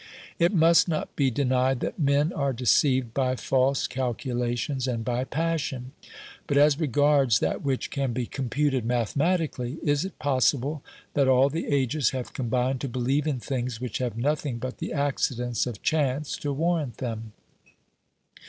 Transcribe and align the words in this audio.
It 0.39 0.51
must 0.51 0.87
not 0.87 1.15
be 1.15 1.29
denied 1.29 1.79
that 1.81 1.99
men 1.99 2.33
are 2.33 2.53
deceived 2.53 3.13
by 3.13 3.35
false 3.35 3.85
calculations 3.85 4.87
and 4.87 5.05
by 5.05 5.25
passion, 5.25 5.91
but, 6.47 6.57
as 6.57 6.79
regards 6.79 7.37
that 7.39 7.61
which 7.63 7.91
can 7.91 8.11
be 8.11 8.25
computed 8.25 8.83
mathematically, 8.83 9.77
is 9.83 10.03
it 10.03 10.17
possible 10.17 10.83
that 11.13 11.27
all 11.27 11.49
the 11.51 11.67
ages 11.67 12.11
192 12.13 12.15
OBERMANN 12.15 12.25
have 12.25 12.33
combined 12.73 12.81
to 12.81 12.89
believe 12.99 13.27
in 13.27 13.39
things 13.39 13.79
which 13.79 13.99
have 13.99 14.17
nothing 14.17 14.57
but 14.57 14.79
the 14.79 14.91
accidents 14.91 15.67
of 15.67 15.83
chance 15.83 16.35
to 16.37 16.51
warrant 16.51 16.97
them 16.97 17.33